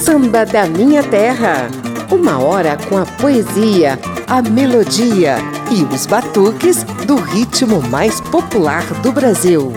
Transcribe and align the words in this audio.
Samba 0.00 0.44
da 0.44 0.66
Minha 0.66 1.02
Terra. 1.02 1.68
Uma 2.10 2.40
hora 2.40 2.76
com 2.88 2.98
a 2.98 3.06
poesia, 3.06 3.96
a 4.26 4.42
melodia 4.42 5.36
e 5.70 5.84
os 5.84 6.06
batuques 6.06 6.82
do 7.06 7.14
ritmo 7.14 7.80
mais 7.82 8.20
popular 8.20 8.84
do 8.94 9.12
Brasil. 9.12 9.72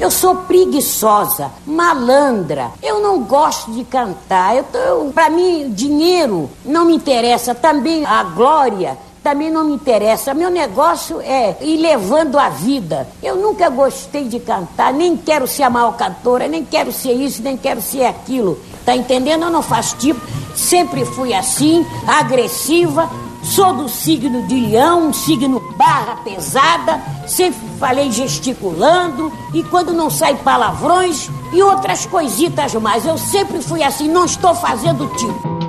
Eu 0.00 0.10
sou 0.10 0.36
preguiçosa, 0.36 1.50
malandra. 1.66 2.70
Eu 2.82 3.00
não 3.00 3.22
gosto 3.24 3.70
de 3.72 3.84
cantar. 3.84 4.56
Eu, 4.56 4.64
eu 4.72 5.12
para 5.14 5.28
mim, 5.28 5.70
dinheiro 5.70 6.48
não 6.64 6.86
me 6.86 6.94
interessa. 6.94 7.54
Também 7.54 8.06
a 8.06 8.24
glória 8.24 8.96
também 9.22 9.50
não 9.50 9.64
me 9.64 9.74
interessa. 9.74 10.34
Meu 10.34 10.50
negócio 10.50 11.20
é 11.20 11.56
ir 11.60 11.76
levando 11.76 12.38
a 12.38 12.48
vida. 12.48 13.08
Eu 13.22 13.36
nunca 13.36 13.68
gostei 13.68 14.24
de 14.28 14.40
cantar, 14.40 14.92
nem 14.92 15.16
quero 15.16 15.46
ser 15.46 15.62
a 15.62 15.70
maior 15.70 15.96
cantora, 15.96 16.48
nem 16.48 16.64
quero 16.64 16.92
ser 16.92 17.12
isso, 17.12 17.42
nem 17.42 17.56
quero 17.56 17.80
ser 17.80 18.04
aquilo. 18.04 18.58
Tá 18.84 18.96
entendendo? 18.96 19.44
Eu 19.44 19.50
não 19.50 19.62
faço 19.62 19.96
tipo. 19.96 20.20
Sempre 20.54 21.04
fui 21.04 21.32
assim, 21.32 21.86
agressiva, 22.06 23.08
Sou 23.42 23.74
do 23.74 23.88
signo 23.88 24.46
de 24.46 24.54
leão, 24.54 25.08
um 25.08 25.12
signo 25.12 25.60
barra 25.76 26.16
pesada, 26.22 27.02
sempre 27.26 27.60
falei 27.78 28.10
gesticulando 28.12 29.32
e 29.52 29.64
quando 29.64 29.92
não 29.92 30.08
sai 30.08 30.36
palavrões 30.36 31.28
e 31.52 31.60
outras 31.60 32.06
coisitas 32.06 32.72
mais. 32.74 33.04
Eu 33.04 33.18
sempre 33.18 33.60
fui 33.60 33.82
assim, 33.82 34.08
não 34.08 34.26
estou 34.26 34.54
fazendo 34.54 35.08
tipo. 35.16 35.61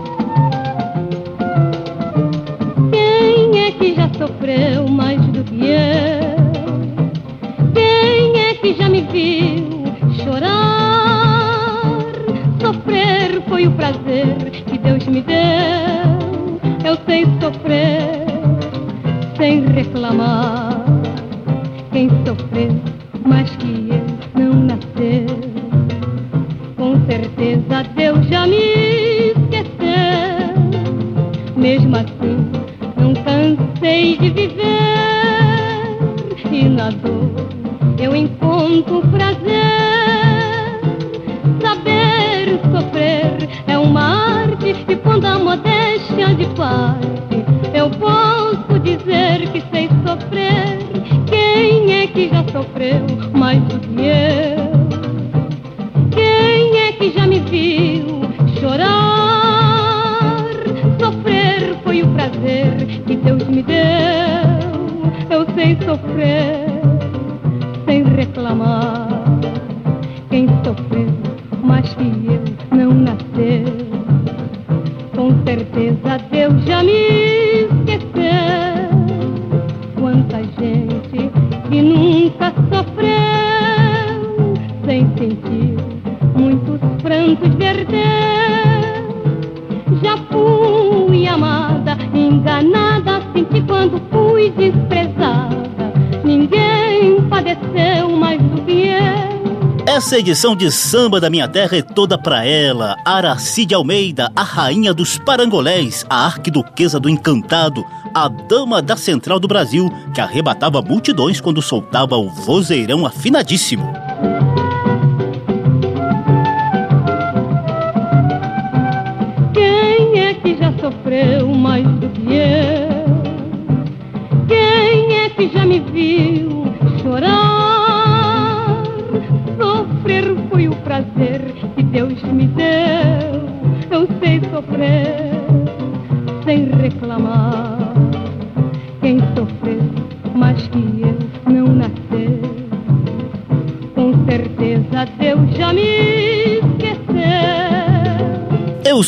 Essa 100.13 100.19
edição 100.19 100.55
de 100.55 100.71
Samba 100.71 101.19
da 101.19 101.27
Minha 101.27 101.47
Terra 101.47 101.75
é 101.75 101.81
toda 101.81 102.19
pra 102.19 102.45
ela, 102.45 102.95
Aracide 103.03 103.73
Almeida, 103.73 104.31
a 104.35 104.43
rainha 104.43 104.93
dos 104.93 105.17
parangolés, 105.17 106.05
a 106.07 106.27
arquiduquesa 106.27 106.99
do 106.99 107.09
encantado, 107.09 107.83
a 108.13 108.27
dama 108.27 108.79
da 108.79 108.95
central 108.95 109.39
do 109.39 109.47
Brasil, 109.47 109.89
que 110.13 110.21
arrebatava 110.21 110.83
multidões 110.83 111.41
quando 111.41 111.63
soltava 111.63 112.15
o 112.15 112.29
vozeirão 112.29 113.07
afinadíssimo. 113.07 114.02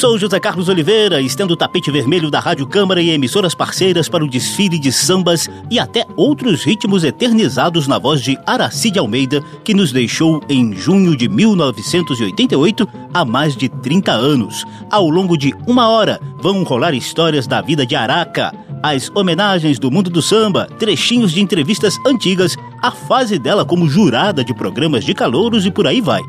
Sou 0.05 0.19
José 0.19 0.39
Carlos 0.39 0.69
Oliveira, 0.69 1.19
estendo 1.19 1.55
o 1.55 1.57
tapete 1.57 1.89
vermelho 1.89 2.29
da 2.29 2.39
Rádio 2.39 2.67
Câmara 2.67 3.01
e 3.01 3.09
emissoras 3.09 3.55
parceiras 3.55 4.07
para 4.07 4.23
o 4.23 4.29
desfile 4.29 4.77
de 4.77 4.91
sambas 4.91 5.49
e 5.67 5.79
até 5.79 6.05
outros 6.15 6.63
ritmos 6.63 7.03
eternizados 7.03 7.87
na 7.87 7.97
voz 7.97 8.21
de 8.21 8.37
Aracide 8.45 8.99
Almeida, 8.99 9.41
que 9.63 9.73
nos 9.73 9.91
deixou 9.91 10.43
em 10.47 10.75
junho 10.75 11.17
de 11.17 11.27
1988, 11.27 12.87
há 13.11 13.25
mais 13.25 13.55
de 13.55 13.67
30 13.67 14.11
anos. 14.11 14.63
Ao 14.91 15.09
longo 15.09 15.35
de 15.35 15.55
uma 15.65 15.89
hora, 15.89 16.21
vão 16.37 16.61
rolar 16.61 16.93
histórias 16.93 17.47
da 17.47 17.59
vida 17.59 17.83
de 17.83 17.95
Araca, 17.95 18.53
as 18.83 19.09
homenagens 19.15 19.79
do 19.79 19.89
mundo 19.89 20.11
do 20.11 20.21
samba, 20.21 20.67
trechinhos 20.77 21.31
de 21.31 21.41
entrevistas 21.41 21.97
antigas, 22.05 22.55
a 22.79 22.91
fase 22.91 23.39
dela 23.39 23.65
como 23.65 23.89
jurada 23.89 24.43
de 24.43 24.53
programas 24.53 25.03
de 25.03 25.15
calouros 25.15 25.65
e 25.65 25.71
por 25.71 25.87
aí 25.87 25.99
vai 25.99 26.21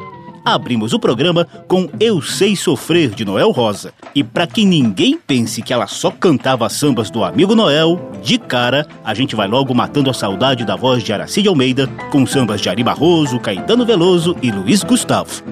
abrimos 0.46 0.92
o 0.92 1.00
programa 1.00 1.44
com 1.66 1.88
Eu 1.98 2.22
Sei 2.22 2.54
Sofrer 2.54 3.10
de 3.10 3.24
Noel 3.24 3.50
Rosa. 3.50 3.92
E 4.14 4.22
para 4.22 4.46
que 4.46 4.64
ninguém 4.64 5.18
pense 5.18 5.60
que 5.60 5.72
ela 5.72 5.88
só 5.88 6.08
cantava 6.08 6.68
sambas 6.68 7.10
do 7.10 7.24
amigo 7.24 7.56
Noel, 7.56 8.12
de 8.22 8.38
cara, 8.38 8.86
a 9.04 9.12
gente 9.12 9.34
vai 9.34 9.48
logo 9.48 9.74
matando 9.74 10.08
a 10.08 10.14
saudade 10.14 10.64
da 10.64 10.76
voz 10.76 11.02
de 11.02 11.12
Aracide 11.12 11.48
Almeida 11.48 11.88
com 12.12 12.24
sambas 12.24 12.60
de 12.60 12.68
Ari 12.68 12.84
Barroso, 12.84 13.40
Caetano 13.40 13.84
Veloso 13.84 14.36
e 14.40 14.52
Luiz 14.52 14.84
Gustavo. 14.84 15.42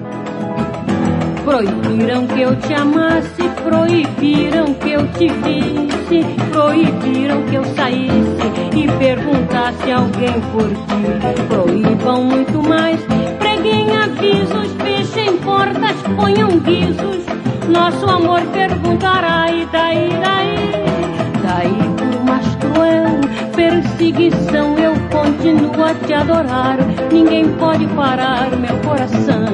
Proibiram 1.43 2.25
que 2.27 2.41
eu 2.41 2.55
te 2.55 2.73
amasse, 2.73 3.44
proibiram 3.65 4.75
que 4.75 4.91
eu 4.91 5.07
te 5.13 5.27
visse, 5.27 6.23
proibiram 6.51 7.41
que 7.43 7.55
eu 7.55 7.65
saísse 7.65 8.45
e 8.75 8.87
perguntasse 8.99 9.91
alguém 9.91 10.39
por 10.51 10.69
ti. 10.69 11.45
Proíbam 11.47 12.23
muito 12.25 12.61
mais, 12.61 12.99
preguem 13.39 13.87
avisos, 13.97 14.71
fechem 14.83 15.37
portas, 15.39 15.95
ponham 16.15 16.59
guizos. 16.59 17.25
Nosso 17.67 18.05
amor 18.05 18.41
perguntará 18.53 19.47
e 19.49 19.65
daí, 19.71 20.09
daí, 20.23 20.71
daí 21.41 21.95
por 21.97 22.23
mais 22.23 22.55
cruel 22.57 23.19
perseguição 23.55 24.77
eu 24.77 24.93
continuo 25.09 25.83
a 25.83 25.95
te 26.05 26.13
adorar. 26.13 26.77
Ninguém 27.11 27.51
pode 27.53 27.87
parar 27.87 28.51
meu 28.51 28.77
coração 28.87 29.44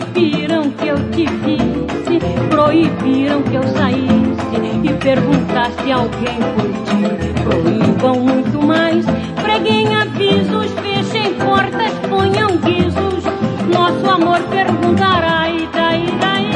proibiram 0.00 0.70
que 0.72 0.88
eu 0.88 0.96
te 1.10 1.26
visse, 1.26 2.18
proibiram 2.50 3.42
que 3.42 3.54
eu 3.54 3.62
saísse 3.62 4.46
e 4.82 4.92
perguntasse 4.94 5.90
alguém 5.90 6.38
por 6.54 6.68
ti. 6.84 7.42
Proíbam 7.42 8.20
muito 8.20 8.62
mais, 8.62 9.06
preguem 9.42 9.94
avisos, 9.94 10.70
fechem 10.82 11.34
portas, 11.34 11.92
ponham 12.10 12.58
guizos. 12.58 13.24
Nosso 13.72 14.10
amor 14.10 14.40
perguntará 14.50 15.48
e 15.48 15.66
daí, 15.72 16.06
daí, 16.20 16.50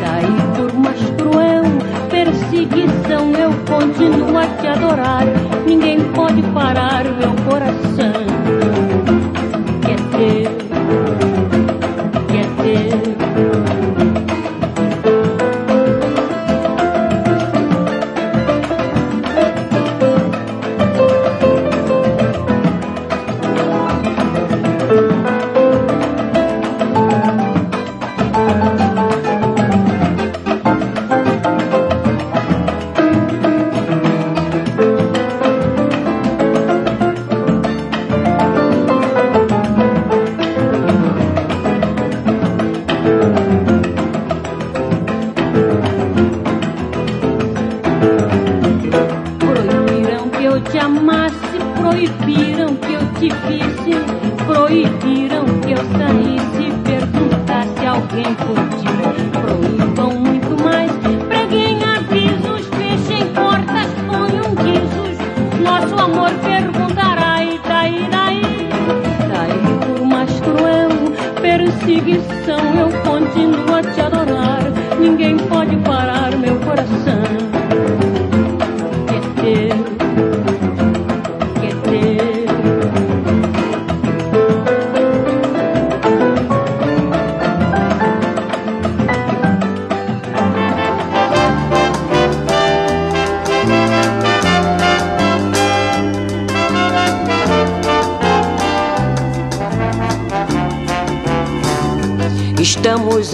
daí 0.00 0.56
por 0.56 0.72
mais 0.74 1.00
cruel 1.16 1.62
perseguição 2.10 3.32
eu 3.34 3.52
continuo 3.68 4.36
a 4.36 4.46
te 4.60 4.66
adorar. 4.66 5.24
Ninguém 5.64 6.00
pode 6.12 6.42
parar 6.42 7.04
meu 7.04 7.34
coração. 7.48 8.17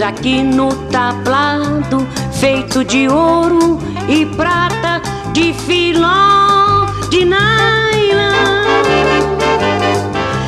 Aqui 0.07 0.43
no 0.43 0.69
tablado, 0.89 2.07
feito 2.31 2.83
de 2.83 3.07
ouro 3.09 3.79
e 4.07 4.25
prata, 4.25 5.01
de 5.33 5.51
filó, 5.53 6.85
de 7.09 7.25
nylon. 7.25 7.35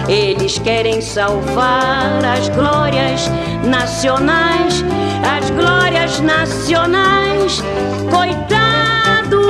Eles 0.07 0.59
querem 0.59 1.01
salvar 1.01 2.24
as 2.24 2.50
glórias 2.50 3.31
nacionais, 3.63 4.86
as 5.25 5.50
glórias 5.50 6.19
nacionais, 6.19 7.63
coitados. 8.12 9.42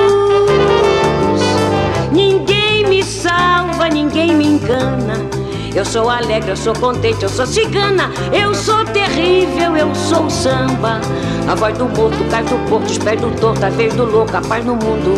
Ninguém 2.13 2.88
me 2.88 3.04
salva, 3.04 3.89
ninguém 3.89 4.33
me 4.33 4.45
engana 4.48 5.37
eu 5.78 5.86
sou 5.86 6.10
alegre, 6.10 6.50
eu 6.50 6.58
sou 6.58 6.74
contente, 6.74 7.22
eu 7.22 7.30
sou 7.30 7.46
cigana, 7.46 8.10
eu 8.34 8.52
sou 8.56 8.84
terrível, 8.86 9.78
eu 9.78 9.94
sou 9.94 10.28
samba. 10.28 11.00
A 11.48 11.54
voz 11.54 11.78
do 11.78 11.86
morto, 11.86 12.18
cai 12.32 12.44
do 12.44 12.58
porto, 12.68 12.90
os 12.90 12.98
do 12.98 13.40
torto, 13.40 13.64
a 13.64 13.70
vez 13.70 13.94
do 13.94 14.04
louco, 14.04 14.36
a 14.36 14.42
paz 14.42 14.66
no 14.66 14.76
mundo, 14.76 15.14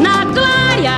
na 0.00 0.24
glória. 0.24 0.92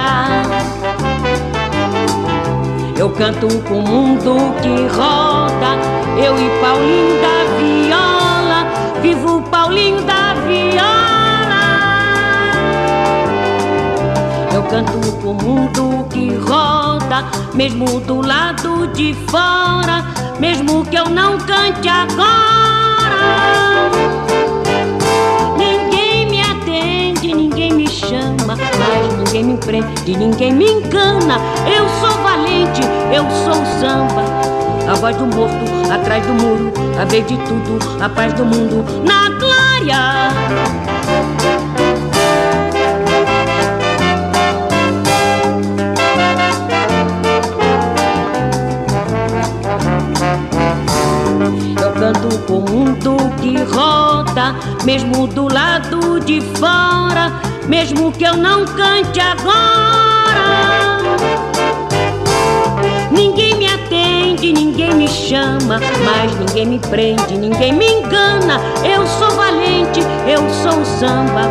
Eu 2.97 3.11
canto 3.11 3.47
com 3.69 3.81
o 3.81 3.83
mundo 3.83 4.37
que 4.63 4.87
roda, 4.97 5.77
eu 6.17 6.35
e 6.39 6.49
Paulinho 6.63 7.21
da 7.21 7.45
viola, 7.59 8.67
vivo 9.03 9.43
Paulinho 9.51 10.01
da 10.01 10.33
viola. 10.47 10.95
Eu 14.55 14.63
canto 14.63 15.13
com 15.21 15.33
o 15.33 15.35
mundo 15.35 16.07
que 16.09 16.35
roda, 16.37 16.84
mesmo 17.55 18.01
do 18.01 18.21
lado 18.27 18.87
de 18.89 19.15
fora, 19.29 20.05
mesmo 20.41 20.85
que 20.87 20.97
eu 20.97 21.09
não 21.09 21.39
cante 21.39 21.89
agora. 21.89 22.25
Ninguém 25.57 26.27
me 26.31 26.41
atende, 26.41 27.35
ninguém 27.35 27.73
me 27.73 27.89
chama, 27.89 28.57
mas 28.57 29.17
ninguém 29.19 29.45
me 29.45 29.57
prende, 29.59 30.17
ninguém 30.17 30.53
me 30.53 30.71
engana. 30.71 31.39
Eu 31.67 31.89
sou 32.01 32.23
valente, 32.23 32.81
eu 33.13 33.25
sou 33.45 33.65
samba. 33.81 34.25
A 34.91 34.95
voz 34.95 35.17
do 35.17 35.27
morto 35.27 35.93
atrás 35.93 36.27
do 36.27 36.35
muro, 36.35 36.73
a 37.01 37.05
vez 37.05 37.27
de 37.27 37.37
tudo, 37.39 37.79
a 38.03 38.09
paz 38.09 38.33
do 38.35 38.45
mundo 38.45 38.85
na 39.05 39.31
glória. 39.39 40.84
O 52.49 52.61
mundo 52.71 53.17
que 53.41 53.63
roda, 53.63 54.55
mesmo 54.85 55.27
do 55.27 55.53
lado 55.53 56.21
de 56.21 56.41
fora, 56.59 57.33
mesmo 57.69 58.13
que 58.13 58.25
eu 58.25 58.37
não 58.37 58.65
cante 58.65 59.21
agora. 59.21 60.99
Ninguém 63.11 63.55
me 63.57 63.67
atende, 63.67 64.53
ninguém 64.53 64.95
me 64.95 65.09
chama, 65.09 65.81
mas 66.05 66.39
ninguém 66.39 66.67
me 66.67 66.79
prende, 66.79 67.37
ninguém 67.37 67.73
me 67.73 67.87
engana. 67.87 68.61
Eu 68.85 69.07
sou 69.07 69.31
valente, 69.31 70.01
eu 70.27 70.41
sou 70.51 70.81
o 70.81 70.85
samba, 70.85 71.43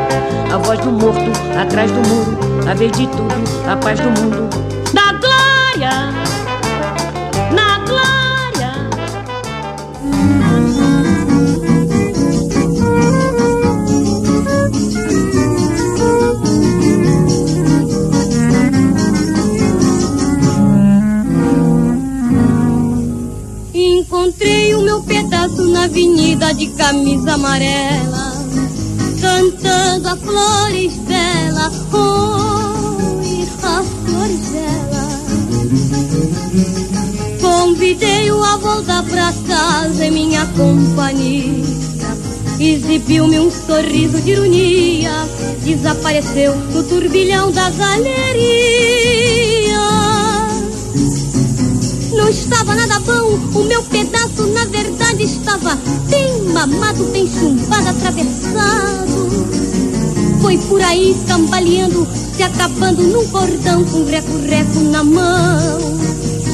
a 0.53 0.57
voz 0.57 0.79
do 0.79 0.91
morto 0.91 1.31
atrás 1.59 1.91
do 1.91 1.99
muro, 2.07 2.37
a 2.69 2.73
vez 2.73 2.91
de 2.91 3.07
tudo, 3.07 3.33
a 3.71 3.75
paz 3.77 3.99
do 3.99 4.09
mundo, 4.09 4.49
na 25.83 25.87
avenida 25.87 26.53
de 26.53 26.67
camisa 26.67 27.33
amarela, 27.33 28.31
cantando 29.19 30.07
a 30.07 30.15
flores 30.15 30.93
dela, 30.99 31.71
oi, 31.91 33.45
a 33.61 33.83
flores 33.83 34.39
dela. 34.51 35.03
Convidei-o 37.41 38.41
a 38.41 38.55
voltar 38.57 39.03
pra 39.03 39.33
casa 39.45 40.05
em 40.05 40.11
minha 40.11 40.45
companhia. 40.55 41.65
Exibiu-me 42.59 43.39
um 43.41 43.51
sorriso 43.51 44.21
de 44.21 44.31
ironia, 44.31 45.11
desapareceu 45.65 46.55
no 46.55 46.83
turbilhão 46.83 47.51
da 47.51 47.69
galeria 47.71 49.42
estava 52.33 52.75
nada 52.75 52.99
bom. 52.99 53.59
O 53.59 53.63
meu 53.63 53.83
pedaço, 53.83 54.47
na 54.47 54.65
verdade, 54.65 55.23
estava 55.23 55.77
bem 56.09 56.43
mamado, 56.51 57.05
bem 57.05 57.27
chumbado, 57.27 57.89
atravessado. 57.89 59.23
Foi 60.41 60.57
por 60.57 60.81
aí 60.81 61.15
cambaleando, 61.27 62.07
se 62.35 62.43
acabando 62.43 63.03
num 63.03 63.27
cordão 63.27 63.85
com 63.85 64.05
reco-reco 64.05 64.79
na 64.91 65.03
mão. 65.03 65.79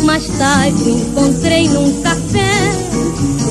Mais 0.04 0.28
tarde 0.38 0.92
encontrei 0.92 1.68
num 1.68 2.02
café 2.02 2.90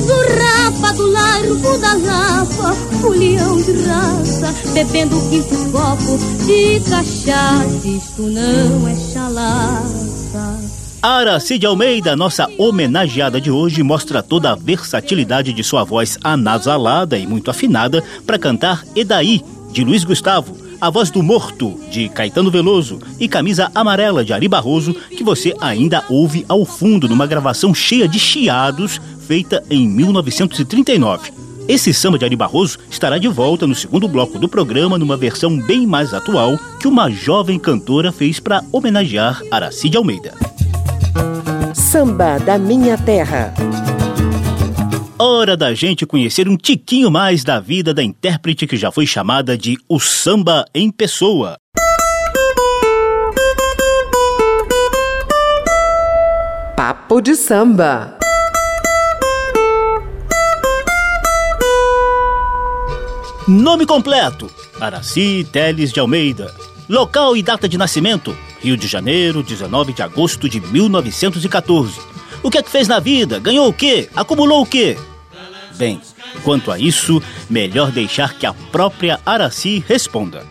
Zurrapa 0.05 0.93
do 0.93 1.11
largo 1.11 1.77
da 1.77 1.93
lapa, 1.93 2.73
folião 3.01 3.61
de 3.61 3.73
raça, 3.83 4.53
bebendo 4.73 5.19
quinto 5.29 5.55
copo 5.71 6.17
de 6.45 6.79
cachaça. 6.89 7.87
Isto 7.87 8.23
não 8.23 8.87
é 8.87 8.95
chalaça. 10.99 11.19
Aracide 11.19 11.65
Almeida, 11.65 12.15
nossa 12.15 12.47
homenageada 12.57 13.39
de 13.39 13.49
hoje, 13.49 13.83
mostra 13.83 14.21
toda 14.21 14.51
a 14.51 14.55
versatilidade 14.55 15.53
de 15.53 15.63
sua 15.63 15.83
voz 15.83 16.17
anasalada 16.23 17.17
e 17.17 17.25
muito 17.25 17.49
afinada 17.49 18.03
para 18.25 18.39
cantar 18.39 18.83
Edaí, 18.95 19.41
de 19.71 19.83
Luiz 19.83 20.03
Gustavo, 20.03 20.57
A 20.81 20.89
Voz 20.89 21.09
do 21.09 21.21
Morto, 21.21 21.79
de 21.91 22.09
Caetano 22.09 22.51
Veloso, 22.51 22.99
e 23.19 23.27
Camisa 23.27 23.71
Amarela, 23.73 24.23
de 24.23 24.33
Ari 24.33 24.47
Barroso, 24.47 24.93
que 24.93 25.23
você 25.23 25.53
ainda 25.61 26.03
ouve 26.09 26.45
ao 26.49 26.65
fundo 26.65 27.07
numa 27.07 27.27
gravação 27.27 27.73
cheia 27.73 28.07
de 28.07 28.19
chiados 28.19 28.99
feita 29.27 29.63
em 29.69 29.87
1939. 29.87 31.31
Esse 31.67 31.93
samba 31.93 32.17
de 32.17 32.25
Ari 32.25 32.35
Barroso 32.35 32.79
estará 32.89 33.19
de 33.19 33.27
volta 33.27 33.67
no 33.67 33.75
segundo 33.75 34.07
bloco 34.07 34.39
do 34.39 34.49
programa 34.49 34.97
numa 34.97 35.15
versão 35.15 35.55
bem 35.55 35.85
mais 35.85 36.15
atual 36.15 36.57
que 36.79 36.87
uma 36.87 37.11
jovem 37.11 37.59
cantora 37.59 38.11
fez 38.11 38.39
para 38.39 38.63
homenagear 38.71 39.43
Aracide 39.51 39.95
Almeida. 39.95 40.33
Samba 41.73 42.37
da 42.39 42.57
Minha 42.57 42.97
Terra. 42.97 43.53
Hora 45.17 45.57
da 45.57 45.73
gente 45.73 46.05
conhecer 46.05 46.47
um 46.47 46.55
tiquinho 46.55 47.11
mais 47.11 47.43
da 47.43 47.59
vida 47.59 47.93
da 47.93 48.01
intérprete 48.01 48.65
que 48.65 48.77
já 48.77 48.91
foi 48.91 49.05
chamada 49.05 49.57
de 49.57 49.77
o 49.89 49.99
samba 49.99 50.65
em 50.73 50.89
pessoa. 50.89 51.57
Papo 56.75 57.19
de 57.21 57.35
samba. 57.35 58.17
Nome 63.47 63.85
completo: 63.85 64.49
Araci 64.79 65.45
Teles 65.51 65.91
de 65.91 65.99
Almeida. 65.99 66.53
Local 66.89 67.37
e 67.37 67.43
data 67.43 67.69
de 67.69 67.77
nascimento: 67.77 68.35
Rio 68.59 68.75
de 68.75 68.87
Janeiro, 68.87 69.43
19 69.43 69.93
de 69.93 70.01
agosto 70.01 70.49
de 70.49 70.59
1914. 70.59 71.99
O 72.41 72.49
que 72.49 72.57
é 72.57 72.63
que 72.63 72.71
fez 72.71 72.87
na 72.87 72.99
vida? 72.99 73.37
Ganhou 73.37 73.69
o 73.69 73.73
quê? 73.73 74.09
Acumulou 74.15 74.63
o 74.63 74.65
quê? 74.65 74.97
Bem, 75.75 76.01
quanto 76.43 76.71
a 76.71 76.79
isso, 76.79 77.21
melhor 77.47 77.91
deixar 77.91 78.33
que 78.33 78.45
a 78.47 78.53
própria 78.53 79.19
Araci 79.23 79.83
responda. 79.87 80.43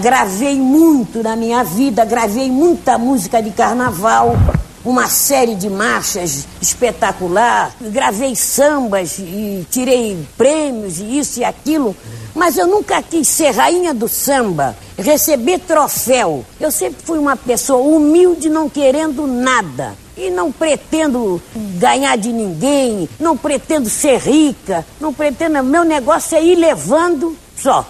Gravei 0.00 0.54
muito 0.54 1.24
na 1.24 1.34
minha 1.34 1.64
vida, 1.64 2.04
gravei 2.04 2.48
muita 2.48 2.96
música 2.96 3.42
de 3.42 3.50
carnaval, 3.50 4.36
uma 4.84 5.08
série 5.08 5.56
de 5.56 5.68
marchas 5.68 6.46
espetacular, 6.62 7.74
gravei 7.80 8.36
sambas 8.36 9.18
e 9.18 9.66
tirei 9.70 10.24
prêmios 10.36 11.00
e 11.00 11.18
isso 11.18 11.40
e 11.40 11.44
aquilo, 11.44 11.96
mas 12.34 12.56
eu 12.56 12.66
nunca 12.66 13.02
quis 13.02 13.26
ser 13.28 13.50
rainha 13.50 13.92
do 13.92 14.08
samba, 14.08 14.76
receber 14.96 15.58
troféu. 15.60 16.44
Eu 16.60 16.70
sempre 16.70 17.02
fui 17.04 17.18
uma 17.18 17.36
pessoa 17.36 17.80
humilde, 17.80 18.48
não 18.48 18.68
querendo 18.68 19.26
nada. 19.26 19.94
E 20.16 20.30
não 20.30 20.50
pretendo 20.50 21.40
ganhar 21.78 22.16
de 22.16 22.32
ninguém, 22.32 23.08
não 23.20 23.36
pretendo 23.36 23.88
ser 23.88 24.18
rica, 24.18 24.84
não 25.00 25.12
pretendo. 25.12 25.62
Meu 25.62 25.84
negócio 25.84 26.36
é 26.36 26.42
ir 26.42 26.56
levando 26.56 27.36
só. 27.56 27.86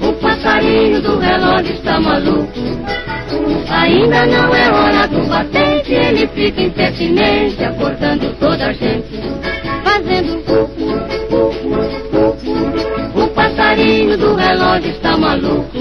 O 0.00 0.12
passarinho 0.20 1.02
do 1.02 1.18
relógio 1.18 1.74
está 1.74 2.00
maluco. 2.00 2.52
Ainda 3.68 4.26
não 4.26 4.54
é 4.54 4.70
hora 4.70 5.08
do 5.08 5.26
batente, 5.26 5.92
ele 5.92 6.26
fica 6.28 6.62
impertinente, 6.62 7.64
acordando 7.64 8.34
toda 8.34 8.66
a 8.66 8.72
gente, 8.72 9.20
fazendo. 9.92 10.42
O 13.14 13.28
passarinho 13.28 14.16
do 14.16 14.34
relógio 14.34 14.90
está 14.90 15.16
maluco. 15.16 15.78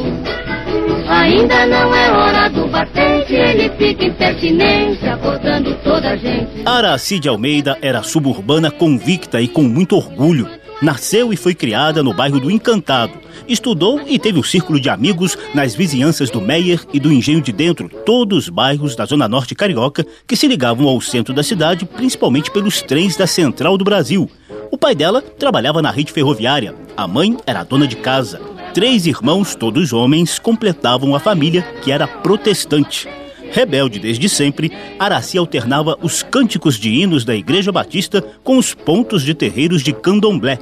Ainda 1.07 1.65
não 1.65 1.93
é 1.93 2.11
hora 2.11 2.49
do 2.49 2.67
batente, 2.67 3.33
ele 3.33 3.69
fica 3.77 4.05
impertinente, 4.05 5.05
acordando 5.05 5.75
toda 5.83 6.11
a 6.11 6.15
gente. 6.15 6.61
Aracide 6.65 7.27
Almeida 7.27 7.77
era 7.81 8.01
suburbana 8.01 8.71
convicta 8.71 9.41
e 9.41 9.47
com 9.47 9.63
muito 9.63 9.95
orgulho. 9.95 10.47
Nasceu 10.81 11.31
e 11.31 11.37
foi 11.37 11.53
criada 11.53 12.01
no 12.01 12.13
bairro 12.13 12.39
do 12.39 12.49
Encantado. 12.49 13.13
Estudou 13.47 14.01
e 14.07 14.17
teve 14.17 14.39
um 14.39 14.43
círculo 14.43 14.79
de 14.79 14.89
amigos 14.89 15.37
nas 15.53 15.75
vizinhanças 15.75 16.31
do 16.31 16.41
Meier 16.41 16.83
e 16.91 16.99
do 16.99 17.11
Engenho 17.11 17.41
de 17.41 17.51
Dentro, 17.51 17.87
todos 18.05 18.49
bairros 18.49 18.95
da 18.95 19.05
Zona 19.05 19.27
Norte 19.27 19.53
Carioca 19.53 20.05
que 20.25 20.35
se 20.35 20.47
ligavam 20.47 20.87
ao 20.87 20.99
centro 20.99 21.33
da 21.33 21.43
cidade, 21.43 21.85
principalmente 21.85 22.49
pelos 22.49 22.81
trens 22.81 23.15
da 23.15 23.27
Central 23.27 23.77
do 23.77 23.83
Brasil. 23.83 24.29
O 24.71 24.77
pai 24.77 24.95
dela 24.95 25.21
trabalhava 25.21 25.81
na 25.81 25.91
rede 25.91 26.11
ferroviária, 26.11 26.73
a 26.97 27.07
mãe 27.07 27.37
era 27.45 27.63
dona 27.63 27.87
de 27.87 27.97
casa. 27.97 28.41
Três 28.73 29.05
irmãos, 29.05 29.53
todos 29.53 29.93
homens, 29.93 30.39
completavam 30.39 31.13
a 31.13 31.19
família, 31.19 31.61
que 31.83 31.91
era 31.91 32.07
protestante. 32.07 33.07
Rebelde 33.51 33.99
desde 33.99 34.29
sempre, 34.29 34.71
Araci 34.97 35.37
alternava 35.37 35.97
os 36.01 36.23
cânticos 36.23 36.75
de 36.75 36.89
hinos 36.89 37.25
da 37.25 37.35
Igreja 37.35 37.71
Batista 37.71 38.23
com 38.43 38.57
os 38.57 38.73
pontos 38.73 39.23
de 39.23 39.33
terreiros 39.33 39.83
de 39.83 39.91
candomblé. 39.91 40.57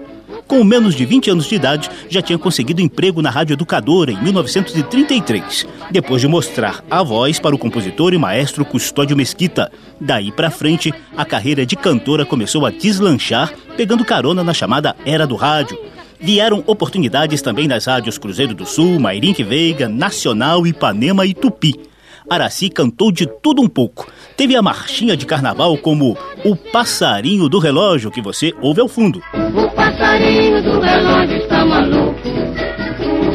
Com 0.48 0.64
menos 0.64 0.96
de 0.96 1.06
20 1.06 1.30
anos 1.30 1.46
de 1.46 1.54
idade, 1.54 1.90
já 2.10 2.24
tinha 2.24 2.40
conseguido 2.40 2.82
emprego 2.82 3.22
na 3.22 3.30
Rádio 3.30 3.54
Educadora 3.54 4.12
em 4.12 4.20
1933, 4.20 5.68
depois 5.92 6.22
de 6.22 6.28
mostrar 6.28 6.84
a 6.90 7.04
voz 7.04 7.40
para 7.40 7.54
o 7.54 7.60
compositor 7.60 8.16
e 8.16 8.18
maestro 8.18 8.66
Custódio 8.66 9.16
Mesquita. 9.16 9.72
Daí 10.02 10.32
para 10.32 10.50
frente, 10.50 10.92
a 11.16 11.24
carreira 11.24 11.68
de 11.68 11.76
cantora 11.76 12.26
começou 12.26 12.66
a 12.66 12.72
deslanchar, 12.72 13.54
pegando 13.78 14.04
carona 14.04 14.44
na 14.44 14.54
chamada 14.54 14.96
Era 15.06 15.28
do 15.28 15.36
Rádio. 15.36 15.78
Vieram 16.20 16.64
oportunidades 16.66 17.44
também 17.44 17.68
nas 17.68 17.86
rádios 17.86 18.18
Cruzeiro 18.18 18.56
do 18.56 18.66
Sul, 18.66 19.00
Mairink 19.00 19.44
Veiga, 19.44 19.88
Nacional, 19.88 20.66
Ipanema 20.66 21.28
e 21.28 21.36
Tupi. 21.36 21.89
Araci 22.30 22.70
cantou 22.70 23.12
de 23.12 23.26
tudo 23.26 23.62
um 23.62 23.68
pouco. 23.68 24.08
Teve 24.38 24.56
a 24.56 24.62
marchinha 24.62 25.18
de 25.18 25.26
carnaval 25.26 25.78
como 25.78 26.16
O 26.46 26.56
Passarinho 26.56 27.50
do 27.50 27.58
Relógio, 27.60 28.12
que 28.12 28.22
você 28.22 28.54
ouve 28.62 28.80
ao 28.80 28.88
fundo. 28.88 29.22
O 29.34 29.70
passarinho 29.76 30.62
do 30.62 30.80
relógio 30.80 31.38
está 31.38 31.66
maluco. 31.66 32.20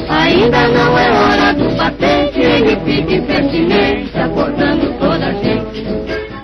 Ainda 0.09 0.69
não 0.69 0.99
é 0.99 1.11
hora 1.11 1.53
do 1.55 1.77
batente, 1.77 2.39
ele 2.39 2.77
fica 2.85 3.15
impertinente, 3.15 4.17
acordando 4.17 4.99
toda 4.99 5.27
a 5.27 5.33
gente. 5.33 5.85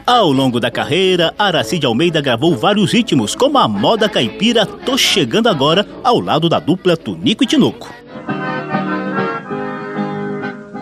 Ao 0.07 0.33
longo 0.33 0.59
da 0.59 0.71
carreira, 0.73 1.33
Aracide 1.38 1.87
Almeida 1.87 2.21
gravou 2.21 2.57
vários 2.57 2.92
ritmos, 2.92 3.37
como 3.37 3.59
a 3.59 3.69
moda 3.69 4.09
caipira 4.09 4.66
Tô 4.66 4.99
Chegando 4.99 5.49
Agora, 5.49 5.87
ao 6.02 6.19
lado 6.19 6.49
da 6.49 6.59
dupla 6.59 6.97
Tunico 6.97 7.45
e 7.45 7.47
Tinoco. 7.47 7.88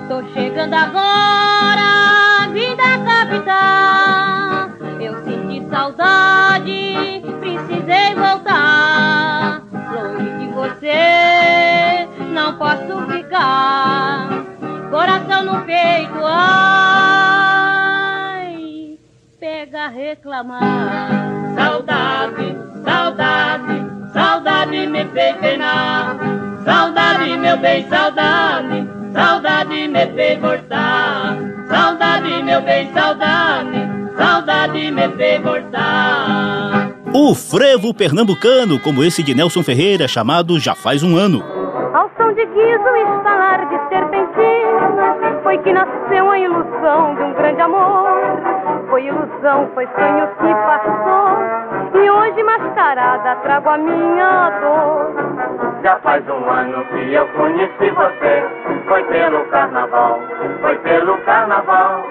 Tô 0.09 0.23
chegando 0.33 0.73
agora, 0.73 1.08
Coração 15.38 15.45
no 15.45 15.62
peito, 15.64 16.18
ai, 16.25 16.99
pega 19.38 19.85
a 19.85 19.88
reclamar. 19.88 21.11
Saudade, 21.54 22.57
saudade, 22.85 23.87
saudade 24.12 24.87
me 24.87 25.04
fez 25.07 25.37
penar. 25.37 26.16
Saudade, 26.64 27.37
meu 27.38 27.57
bem, 27.59 27.88
saudade, 27.88 28.88
saudade 29.12 29.88
me 29.88 30.07
fez 30.07 30.40
voltar. 30.40 31.37
Saudade, 31.68 32.42
meu 32.42 32.61
bem, 32.62 32.92
saudade, 32.92 33.88
saudade 34.16 34.90
me 34.90 35.09
fez 35.16 35.40
voltar. 35.40 36.90
O 37.14 37.35
frevo 37.35 37.95
pernambucano, 37.95 38.80
como 38.80 39.04
esse 39.04 39.23
de 39.23 39.35
Nelson 39.35 39.62
Ferreira, 39.62 40.09
chamado 40.09 40.59
Já 40.59 40.75
Faz 40.75 41.02
Um 41.04 41.16
Ano. 41.16 41.58
Que 45.65 45.73
nasceu 45.73 46.31
a 46.31 46.38
ilusão 46.38 47.15
de 47.15 47.23
um 47.23 47.33
grande 47.35 47.61
amor 47.61 48.09
Foi 48.88 49.05
ilusão, 49.05 49.69
foi 49.75 49.87
sonho 49.87 50.29
que 50.38 50.55
passou 50.55 52.03
E 52.03 52.11
hoje 52.11 52.43
mascarada 52.43 53.37
trago 53.43 53.71
a 53.71 53.79
minha 53.79 54.50
dor 54.61 55.29
Já 55.83 55.97
faz 56.00 56.29
um 56.29 56.50
ano 56.50 56.85
que 56.87 57.15
eu 57.15 57.27
conheci 57.29 57.91
você. 57.91 58.45
Foi 58.88 59.05
pelo 59.05 59.45
carnaval, 59.47 60.19
foi 60.61 60.77
pelo 60.79 61.17
carnaval. 61.19 62.03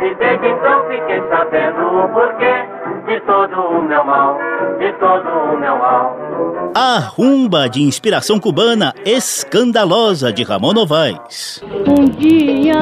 E 0.00 0.14
desde 0.14 0.48
então 0.48 0.84
fiquei 0.88 1.22
sabendo 1.28 2.04
o 2.04 2.08
porquê 2.08 2.64
de 3.06 3.20
todo 3.20 3.60
o 3.60 3.82
meu 3.82 4.04
mal, 4.04 4.38
de 4.78 4.92
todo 4.94 5.28
o 5.28 5.58
meu 5.58 5.76
mal. 5.76 6.16
A 6.78 6.98
rumba 6.98 7.70
de 7.70 7.80
inspiração 7.80 8.38
cubana 8.38 8.94
escandalosa 9.02 10.30
de 10.30 10.42
Ramon 10.42 10.74
Novaes. 10.74 11.62
Um 11.88 12.04
dia, 12.04 12.76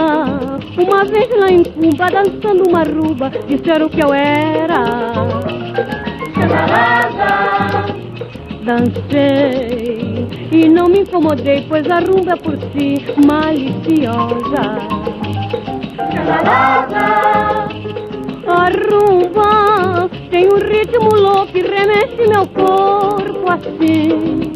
uma 0.76 1.04
vez 1.04 1.30
lá 1.38 1.48
em 1.48 1.62
Cuba 1.62 2.10
Dançando 2.10 2.68
uma 2.68 2.82
rumba, 2.82 3.30
disseram 3.46 3.88
que 3.88 4.00
eu 4.04 4.12
era 4.12 4.82
Dancei 8.64 10.26
e 10.50 10.68
não 10.68 10.88
me 10.88 11.02
incomodei, 11.02 11.64
pois 11.68 11.88
a 11.88 12.00
rumba 12.00 12.32
é 12.32 12.36
por 12.36 12.58
si 12.72 12.98
maliciosa. 13.24 14.74
A 18.56 18.68
rumba 18.68 20.08
tem 20.30 20.46
um 20.46 20.58
ritmo 20.58 21.08
louco 21.12 21.58
e 21.58 21.62
remexe 21.62 22.28
meu 22.28 22.46
corpo 22.46 23.50
assim. 23.50 24.52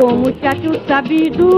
Como 0.00 0.16
muchacho 0.16 0.80
sabido, 0.88 1.50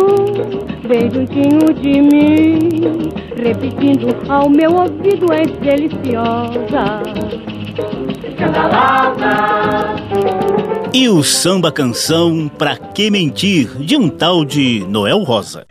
bem 0.87 1.09
juntinho 1.11 1.73
de 1.75 2.01
mim, 2.03 3.13
repetindo 3.37 4.09
ao 4.29 4.51
meu 4.51 4.73
ouvido, 4.75 5.33
és 5.33 5.51
deliciosa. 5.59 7.03
E 10.93 11.09
o 11.09 11.23
samba 11.23 11.71
canção 11.71 12.49
Pra 12.49 12.77
Que 12.77 13.13
Mentir, 13.13 13.69
de 13.79 13.97
um 13.97 14.09
tal 14.09 14.45
de 14.45 14.85
Noel 14.89 15.23
Rosa. 15.23 15.67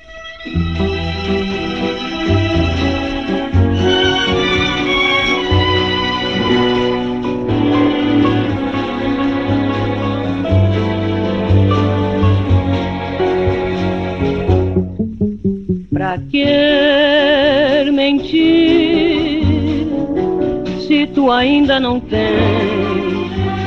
Ainda 21.35 21.79
não 21.79 21.99
tens 21.99 22.25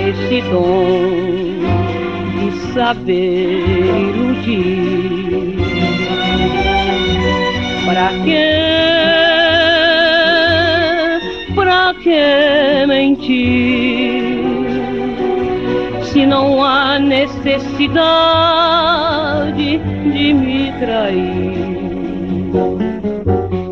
esse 0.00 0.40
dom 0.50 1.60
de 2.40 2.50
saber 2.72 3.62
iludir? 4.08 5.58
Pra 7.84 8.08
que, 8.24 8.44
pra 11.54 11.94
que 12.02 12.86
mentir 12.86 14.38
se 16.02 16.26
não 16.26 16.64
há 16.64 16.98
necessidade 16.98 18.18
de 19.78 20.32
me 20.34 20.72
trair? 20.80 21.58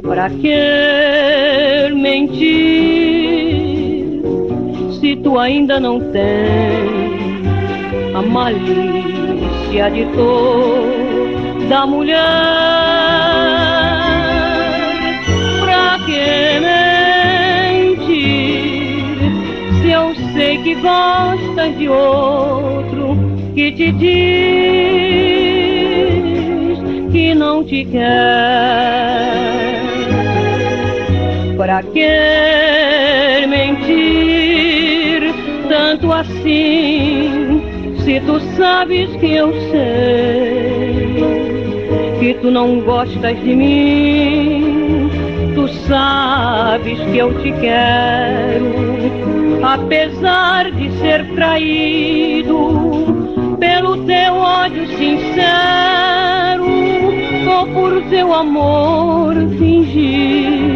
Pra 0.03 0.31
que 0.31 1.95
mentir 1.95 3.25
tu 5.26 5.37
ainda 5.40 5.80
não 5.80 5.99
tens 5.99 7.45
a 8.14 8.23
malícia 8.23 9.90
de 9.90 10.06
toda 10.14 11.85
mulher? 11.85 12.16
Pra 15.61 15.99
que 16.06 16.61
mentir 17.88 19.18
se 19.83 19.90
eu 19.90 20.14
sei 20.33 20.59
que 20.59 20.76
gostas 20.76 21.76
de 21.76 21.88
outro 21.88 23.16
que 23.52 23.73
te 23.73 23.90
diz 23.90 24.06
que 27.11 27.35
não 27.35 27.64
te 27.64 27.85
quer? 27.85 28.87
Pra 31.56 31.83
que 31.83 33.45
mentir 33.49 34.06
tanto 35.97 36.12
assim? 36.12 37.62
Se 38.05 38.21
tu 38.21 38.38
sabes 38.57 39.09
que 39.17 39.35
eu 39.35 39.53
sei 39.71 41.17
que 42.21 42.35
tu 42.41 42.50
não 42.50 42.81
gostas 42.81 43.41
de 43.43 43.55
mim, 43.55 45.11
tu 45.55 45.67
sabes 45.88 46.99
que 47.00 47.17
eu 47.19 47.33
te 47.41 47.50
quero, 47.53 48.75
apesar 49.62 50.71
de 50.71 50.91
ser 50.99 51.26
traído 51.35 53.57
pelo 53.59 53.97
teu 54.05 54.35
ódio 54.35 54.87
sincero 54.99 56.67
ou 57.49 57.67
por 57.69 58.02
teu 58.09 58.35
amor 58.35 59.35
fingido. 59.59 60.75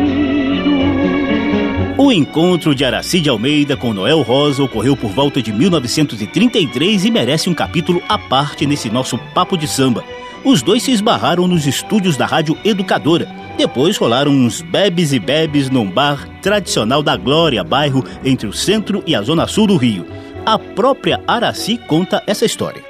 O 2.11 2.13
encontro 2.13 2.75
de 2.75 2.85
Aracide 2.85 3.31
Almeida 3.31 3.77
com 3.77 3.95
Noel 3.95 4.23
Rosa 4.23 4.65
ocorreu 4.65 4.97
por 4.97 5.13
volta 5.13 5.41
de 5.41 5.53
1933 5.53 7.05
e 7.05 7.09
merece 7.09 7.49
um 7.49 7.55
capítulo 7.55 8.03
à 8.09 8.19
parte 8.19 8.67
nesse 8.67 8.91
nosso 8.91 9.17
papo 9.33 9.57
de 9.57 9.69
samba. 9.69 10.03
Os 10.45 10.61
dois 10.61 10.83
se 10.83 10.91
esbarraram 10.91 11.47
nos 11.47 11.69
estúdios 11.69 12.17
da 12.17 12.27
Rádio 12.27 12.59
Educadora. 12.65 13.29
Depois 13.57 13.97
rolaram 13.97 14.33
uns 14.33 14.61
bebes 14.61 15.13
e 15.13 15.21
bebes 15.21 15.71
num 15.71 15.89
bar 15.89 16.29
tradicional 16.43 17.01
da 17.01 17.17
Glória, 17.17 17.63
bairro 17.63 18.05
entre 18.25 18.49
o 18.49 18.53
centro 18.53 19.05
e 19.07 19.15
a 19.15 19.23
zona 19.23 19.47
sul 19.47 19.69
do 19.69 19.77
Rio. 19.77 20.05
A 20.45 20.59
própria 20.59 21.23
Araci 21.29 21.79
conta 21.79 22.25
essa 22.27 22.45
história. 22.45 22.83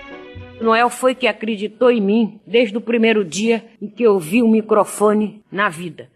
Noel 0.62 0.88
foi 0.88 1.14
que 1.14 1.26
acreditou 1.26 1.90
em 1.90 2.00
mim 2.00 2.40
desde 2.46 2.74
o 2.74 2.80
primeiro 2.80 3.22
dia 3.22 3.66
em 3.82 3.86
que 3.86 4.02
eu 4.02 4.18
vi 4.18 4.42
o 4.42 4.48
microfone 4.48 5.42
na 5.52 5.68
vida. 5.68 6.08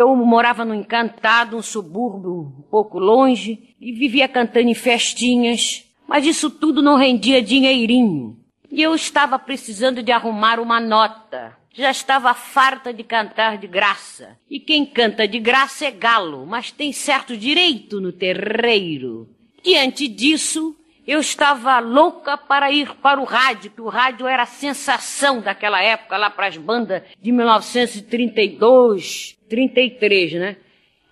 Eu 0.00 0.16
morava 0.16 0.64
no 0.64 0.74
Encantado, 0.74 1.58
um 1.58 1.62
subúrbio 1.62 2.54
um 2.58 2.62
pouco 2.70 2.98
longe, 2.98 3.74
e 3.78 3.92
vivia 3.92 4.26
cantando 4.26 4.70
em 4.70 4.74
festinhas, 4.74 5.84
mas 6.08 6.24
isso 6.24 6.48
tudo 6.48 6.80
não 6.80 6.96
rendia 6.96 7.42
dinheirinho. 7.42 8.34
E 8.72 8.80
eu 8.80 8.94
estava 8.94 9.38
precisando 9.38 10.02
de 10.02 10.10
arrumar 10.10 10.58
uma 10.58 10.80
nota. 10.80 11.54
Já 11.74 11.90
estava 11.90 12.32
farta 12.32 12.94
de 12.94 13.04
cantar 13.04 13.58
de 13.58 13.66
graça. 13.66 14.38
E 14.48 14.58
quem 14.58 14.86
canta 14.86 15.28
de 15.28 15.38
graça 15.38 15.84
é 15.84 15.90
galo, 15.90 16.46
mas 16.46 16.70
tem 16.70 16.94
certo 16.94 17.36
direito 17.36 18.00
no 18.00 18.10
terreiro. 18.10 19.28
Diante 19.62 20.08
disso, 20.08 20.74
eu 21.10 21.18
estava 21.18 21.80
louca 21.80 22.38
para 22.38 22.70
ir 22.70 22.94
para 23.02 23.20
o 23.20 23.24
rádio, 23.24 23.72
que 23.72 23.80
o 23.80 23.88
rádio 23.88 24.28
era 24.28 24.44
a 24.44 24.46
sensação 24.46 25.40
daquela 25.40 25.82
época, 25.82 26.16
lá 26.16 26.30
para 26.30 26.46
as 26.46 26.56
bandas 26.56 27.02
de 27.20 27.32
1932, 27.32 29.36
33, 29.48 30.34
né? 30.34 30.56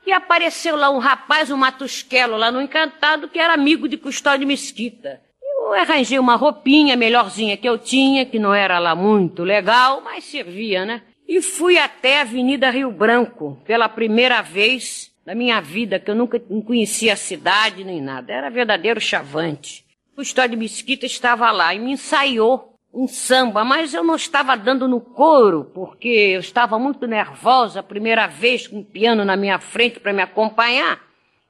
E 0.06 0.12
apareceu 0.12 0.76
lá 0.76 0.88
um 0.88 0.98
rapaz, 0.98 1.50
um 1.50 1.56
matusquelo 1.56 2.36
lá 2.36 2.52
no 2.52 2.62
Encantado, 2.62 3.28
que 3.28 3.40
era 3.40 3.54
amigo 3.54 3.88
de 3.88 3.96
Custódio 3.96 4.46
Mesquita. 4.46 5.20
Eu 5.42 5.74
arranjei 5.74 6.20
uma 6.20 6.36
roupinha 6.36 6.96
melhorzinha 6.96 7.56
que 7.56 7.68
eu 7.68 7.76
tinha, 7.76 8.24
que 8.24 8.38
não 8.38 8.54
era 8.54 8.78
lá 8.78 8.94
muito 8.94 9.42
legal, 9.42 10.00
mas 10.00 10.22
servia, 10.22 10.84
né? 10.84 11.02
E 11.26 11.42
fui 11.42 11.76
até 11.76 12.18
a 12.18 12.22
Avenida 12.22 12.70
Rio 12.70 12.92
Branco, 12.92 13.60
pela 13.66 13.88
primeira 13.88 14.42
vez 14.42 15.10
da 15.26 15.34
minha 15.34 15.60
vida, 15.60 15.98
que 15.98 16.08
eu 16.08 16.14
nunca 16.14 16.38
conhecia 16.38 17.14
a 17.14 17.16
cidade 17.16 17.82
nem 17.82 18.00
nada. 18.00 18.32
Era 18.32 18.48
verdadeiro 18.48 19.00
chavante. 19.00 19.87
Custódio 20.18 20.58
Mesquita 20.58 21.06
estava 21.06 21.48
lá 21.52 21.72
e 21.72 21.78
me 21.78 21.92
ensaiou 21.92 22.74
um 22.92 23.06
samba, 23.06 23.62
mas 23.62 23.94
eu 23.94 24.02
não 24.02 24.16
estava 24.16 24.56
dando 24.56 24.88
no 24.88 25.00
couro, 25.00 25.70
porque 25.72 26.08
eu 26.08 26.40
estava 26.40 26.76
muito 26.76 27.06
nervosa, 27.06 27.84
primeira 27.84 28.26
vez 28.26 28.66
com 28.66 28.78
um 28.78 28.82
piano 28.82 29.24
na 29.24 29.36
minha 29.36 29.60
frente 29.60 30.00
para 30.00 30.12
me 30.12 30.20
acompanhar. 30.20 30.98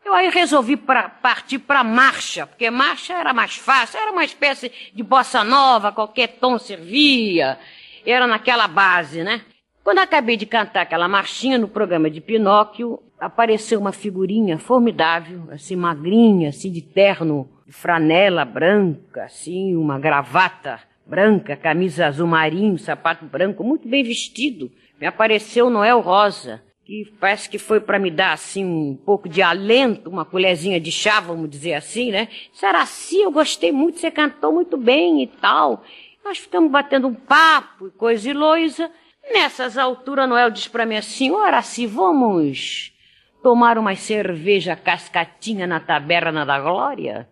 Eu 0.04 0.12
aí 0.12 0.28
resolvi 0.28 0.76
pra, 0.76 1.08
partir 1.08 1.60
para 1.60 1.82
marcha, 1.82 2.46
porque 2.46 2.70
marcha 2.70 3.14
era 3.14 3.32
mais 3.32 3.56
fácil, 3.56 3.98
era 3.98 4.12
uma 4.12 4.22
espécie 4.22 4.70
de 4.92 5.02
bossa 5.02 5.42
nova, 5.42 5.90
qualquer 5.90 6.36
tom 6.38 6.58
servia, 6.58 7.58
era 8.04 8.26
naquela 8.26 8.68
base, 8.68 9.24
né? 9.24 9.40
Quando 9.82 10.00
acabei 10.00 10.36
de 10.36 10.44
cantar 10.44 10.82
aquela 10.82 11.08
marchinha 11.08 11.56
no 11.56 11.68
programa 11.68 12.10
de 12.10 12.20
Pinóquio, 12.20 13.02
apareceu 13.18 13.80
uma 13.80 13.92
figurinha 13.92 14.58
formidável, 14.58 15.44
assim 15.52 15.74
magrinha, 15.74 16.50
assim 16.50 16.70
de 16.70 16.82
terno, 16.82 17.48
de 17.68 17.74
franela 17.74 18.46
branca, 18.46 19.24
assim, 19.24 19.76
uma 19.76 19.98
gravata 19.98 20.80
branca, 21.06 21.54
camisa 21.54 22.06
azul 22.06 22.26
marinho, 22.26 22.78
sapato 22.78 23.26
branco, 23.26 23.62
muito 23.62 23.86
bem 23.86 24.02
vestido. 24.02 24.72
Me 24.98 25.06
apareceu 25.06 25.68
Noel 25.68 26.00
Rosa, 26.00 26.62
que 26.82 27.12
parece 27.20 27.46
que 27.50 27.58
foi 27.58 27.78
para 27.78 27.98
me 27.98 28.10
dar 28.10 28.32
assim 28.32 28.64
um 28.64 28.96
pouco 28.96 29.28
de 29.28 29.42
alento, 29.42 30.08
uma 30.08 30.24
colherzinha 30.24 30.80
de 30.80 30.90
chá, 30.90 31.20
vamos 31.20 31.50
dizer 31.50 31.74
assim, 31.74 32.10
né? 32.10 32.28
Será 32.54 32.80
assim? 32.80 33.22
Eu 33.22 33.30
gostei 33.30 33.70
muito, 33.70 33.98
você 33.98 34.10
cantou 34.10 34.50
muito 34.50 34.78
bem 34.78 35.22
e 35.22 35.26
tal. 35.26 35.84
Nós 36.24 36.38
ficamos 36.38 36.72
batendo 36.72 37.06
um 37.06 37.14
papo 37.14 37.88
e 37.88 37.90
coisa 37.90 38.30
e 38.30 38.32
loisa. 38.32 38.90
Nessas 39.30 39.76
alturas, 39.76 40.26
Noel 40.26 40.50
diz 40.50 40.68
para 40.68 40.86
mim 40.86 40.96
assim: 40.96 41.30
Ora, 41.32 41.60
se 41.60 41.86
vamos 41.86 42.94
tomar 43.42 43.76
uma 43.76 43.94
cerveja 43.94 44.74
cascatinha 44.74 45.66
na 45.66 45.80
Taberna 45.80 46.46
da 46.46 46.58
Glória? 46.58 47.28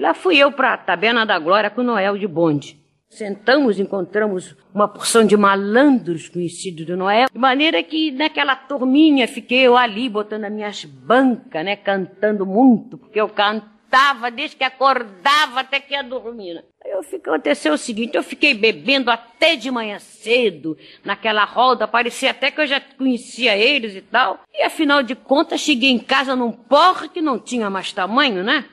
Lá 0.00 0.14
fui 0.14 0.38
eu 0.38 0.50
para 0.50 0.72
a 0.72 0.78
Taberna 0.78 1.26
da 1.26 1.38
Glória 1.38 1.68
com 1.68 1.82
Noel 1.82 2.16
de 2.16 2.26
bonde. 2.26 2.80
Sentamos, 3.10 3.78
encontramos 3.78 4.56
uma 4.72 4.88
porção 4.88 5.26
de 5.26 5.36
malandros 5.36 6.26
conhecidos 6.26 6.86
do 6.86 6.96
Noé, 6.96 7.26
de 7.30 7.38
maneira 7.38 7.82
que 7.82 8.10
naquela 8.10 8.56
turminha 8.56 9.28
fiquei 9.28 9.66
eu 9.66 9.76
ali 9.76 10.08
botando 10.08 10.44
as 10.44 10.52
minhas 10.52 10.84
bancas, 10.86 11.62
né, 11.62 11.76
cantando 11.76 12.46
muito, 12.46 12.96
porque 12.96 13.20
eu 13.20 13.28
cantava 13.28 14.30
desde 14.30 14.56
que 14.56 14.64
acordava 14.64 15.60
até 15.60 15.78
que 15.78 15.92
ia 15.92 16.02
dormir. 16.02 16.64
Aí 16.82 16.92
eu 16.92 17.02
fiquei, 17.02 17.30
aconteceu 17.30 17.74
o 17.74 17.78
seguinte, 17.78 18.16
eu 18.16 18.22
fiquei 18.22 18.54
bebendo 18.54 19.10
até 19.10 19.54
de 19.54 19.70
manhã 19.70 19.98
cedo, 19.98 20.78
naquela 21.04 21.44
roda, 21.44 21.86
parecia 21.86 22.30
até 22.30 22.50
que 22.50 22.58
eu 22.58 22.66
já 22.66 22.80
conhecia 22.80 23.54
eles 23.54 23.94
e 23.94 24.00
tal. 24.00 24.40
E 24.54 24.62
afinal 24.62 25.02
de 25.02 25.14
contas, 25.14 25.60
cheguei 25.60 25.90
em 25.90 25.98
casa 25.98 26.34
num 26.34 26.52
porre 26.52 27.10
que 27.10 27.20
não 27.20 27.38
tinha 27.38 27.68
mais 27.68 27.92
tamanho, 27.92 28.42
né? 28.42 28.64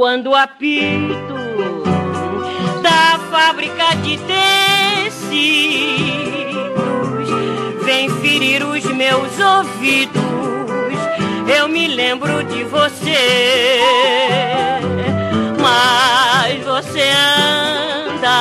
Quando 0.00 0.34
apito 0.34 1.34
da 2.80 3.18
fábrica 3.30 3.94
de 3.96 4.18
tecidos 5.10 5.44
vem 7.84 8.08
ferir 8.08 8.64
os 8.64 8.82
meus 8.82 9.38
ouvidos, 9.38 10.22
eu 11.54 11.68
me 11.68 11.86
lembro 11.86 12.42
de 12.44 12.64
você. 12.64 13.78
Mas 15.60 16.64
você 16.64 17.02
anda 18.08 18.40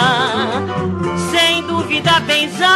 sem 1.29 1.61
dúvida 1.63 2.21
bem 2.21 2.49
zangada, 2.51 2.69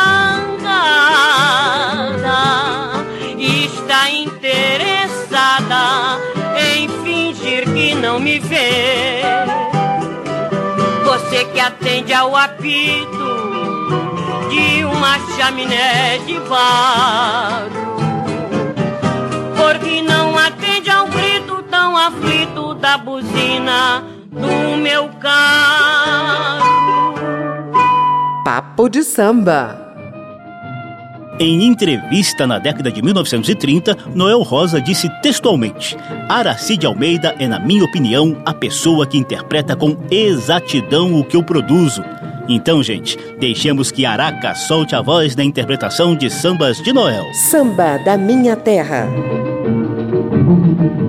não 8.03 8.19
me 8.19 8.37
vê. 8.37 9.21
Você 11.05 11.45
que 11.45 11.59
atende 11.59 12.13
ao 12.13 12.35
apito 12.35 13.07
de 14.49 14.83
uma 14.83 15.17
chaminé 15.37 16.17
de 16.25 16.37
barro. 16.41 17.69
Porque 19.55 20.01
não 20.01 20.37
atende 20.37 20.89
ao 20.89 21.07
grito 21.07 21.63
tão 21.71 21.95
aflito 21.95 22.73
da 22.75 22.97
buzina 22.97 24.03
do 24.29 24.77
meu 24.81 25.07
carro. 25.21 26.65
Papo 28.43 28.89
de 28.89 29.01
samba. 29.01 29.82
Em 31.39 31.63
entrevista 31.63 32.45
na 32.45 32.59
década 32.59 32.91
de 32.91 33.01
1930, 33.01 33.97
Noel 34.13 34.41
Rosa 34.43 34.79
disse 34.79 35.09
textualmente: 35.21 35.97
Aracide 36.29 36.85
Almeida 36.85 37.35
é, 37.39 37.47
na 37.47 37.59
minha 37.59 37.83
opinião, 37.83 38.37
a 38.45 38.53
pessoa 38.53 39.07
que 39.07 39.17
interpreta 39.17 39.75
com 39.75 39.97
exatidão 40.11 41.19
o 41.19 41.23
que 41.23 41.35
eu 41.35 41.43
produzo. 41.43 42.03
Então, 42.47 42.83
gente, 42.83 43.17
deixemos 43.39 43.89
que 43.89 44.05
Araca 44.05 44.53
solte 44.53 44.95
a 44.95 45.01
voz 45.01 45.35
na 45.35 45.43
interpretação 45.43 46.15
de 46.15 46.29
sambas 46.29 46.77
de 46.77 46.93
Noel. 46.93 47.25
Samba 47.33 47.97
da 47.97 48.17
minha 48.17 48.55
terra. 48.55 49.07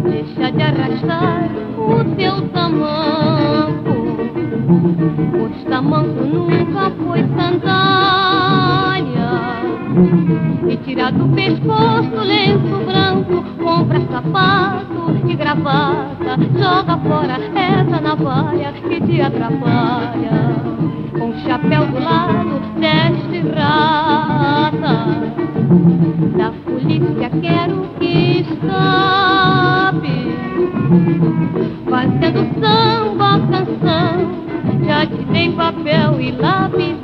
Deixa 0.04 0.50
de 0.52 0.62
arrastar 0.62 1.50
o 1.76 2.04
teu 2.16 2.48
tamanco, 2.48 3.94
pois 5.32 5.64
tamanco 5.64 6.13
tira 11.04 11.12
do 11.12 11.28
pescoço 11.34 12.16
lenço 12.24 12.84
branco, 12.86 13.44
compra 13.62 14.00
sapato 14.00 15.16
e 15.26 15.34
gravata, 15.34 16.38
joga 16.56 16.96
fora 16.98 17.38
essa 17.54 18.00
navalha 18.00 18.72
que 18.72 19.00
te 19.00 19.20
atrapalha 19.20 20.54
com 21.18 21.34
chapéu 21.40 21.86
do 21.86 21.98
lado 22.02 22.60
deste 22.78 23.40
rata. 23.54 25.04
Da 26.36 26.52
polícia 26.64 27.30
quero 27.40 27.88
que 27.98 28.40
escape, 28.40 30.18
fazendo 31.90 32.60
samba 32.60 33.40
canção. 33.50 34.44
Já 34.86 35.06
te 35.06 35.24
dei 35.32 35.52
papel 35.52 36.20
e 36.20 36.32
lápis, 36.32 37.03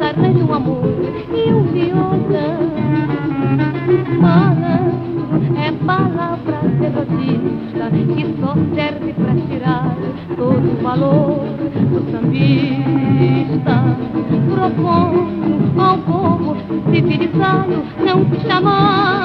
não 17.40 18.26
se 18.28 18.46
chamar 18.46 19.19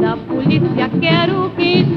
da 0.00 0.16
polícia 0.16 0.88
quero 1.00 1.50
que 1.56 1.91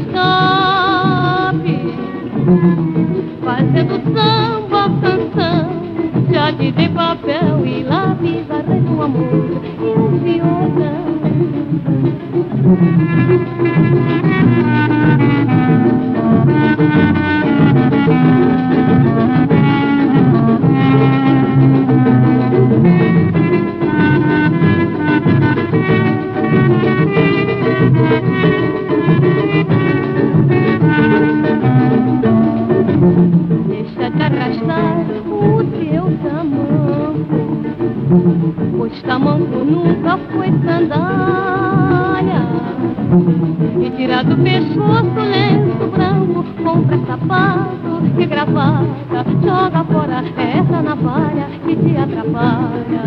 essa 50.75 50.81
navalha 50.81 51.47
que 51.65 51.75
te 51.75 51.97
atrapalha. 51.97 53.03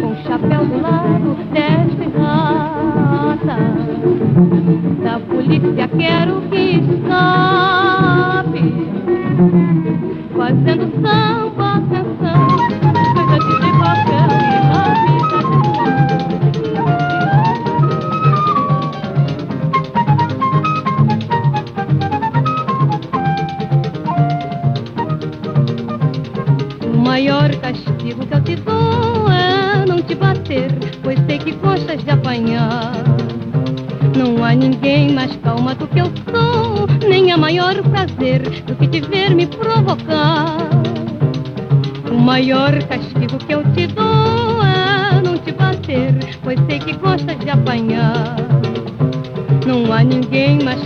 Com 0.00 0.14
chapéu 0.22 0.66
do 0.66 0.80
lado 0.80 0.95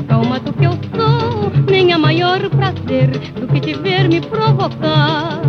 calma 0.05 0.41
do 0.41 0.53
que 0.53 0.65
eu 0.65 0.73
sou, 0.73 1.51
nem 1.71 1.93
a 1.93 1.99
maior 1.99 2.41
prazer 2.51 3.11
do 3.35 3.47
que 3.47 3.61
te 3.61 3.75
ver 3.75 4.09
me 4.09 4.21
provocar. 4.21 5.41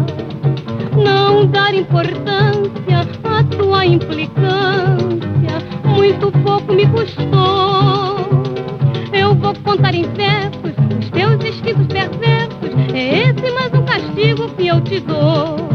Não 0.95 1.45
dar 1.47 1.73
importância 1.73 3.07
à 3.23 3.43
tua 3.43 3.85
implicância, 3.85 5.57
muito 5.85 6.31
pouco 6.43 6.73
me 6.73 6.85
custou 6.87 8.11
vou 9.41 9.55
contar 9.63 9.95
em 9.95 10.03
versos 10.13 10.71
os 10.99 11.09
teus 11.09 11.43
instintos 11.43 11.87
perversos. 11.87 12.93
É 12.93 13.29
esse 13.29 13.51
mais 13.51 13.73
um 13.73 13.83
castigo 13.83 14.49
que 14.55 14.67
eu 14.67 14.81
te 14.81 14.99
dou. 14.99 15.70